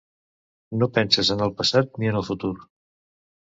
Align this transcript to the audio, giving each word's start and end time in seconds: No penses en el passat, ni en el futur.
No 0.83 0.87
penses 0.95 1.31
en 1.35 1.45
el 1.49 1.53
passat, 1.61 1.93
ni 2.01 2.11
en 2.15 2.19
el 2.23 2.29
futur. 2.33 2.53